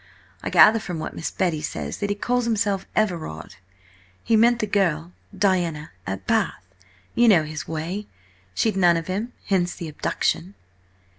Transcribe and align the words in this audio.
I 0.41 0.49
gather 0.49 0.79
from 0.79 0.97
what 0.97 1.15
Miss 1.15 1.29
Betty 1.29 1.61
says, 1.61 1.97
that 1.99 2.09
he 2.09 2.15
calls 2.15 2.45
himself 2.45 2.87
Everard. 2.95 3.57
He 4.23 4.35
met 4.35 4.57
the 4.57 4.65
girl–Diana–at 4.65 6.25
Bath; 6.25 6.65
you 7.13 7.27
know 7.27 7.43
his 7.43 7.67
way. 7.67 8.07
She'd 8.55 8.75
none 8.75 8.97
of 8.97 9.05
him: 9.05 9.33
hence 9.45 9.75
the 9.75 9.87
abduction." 9.87 10.55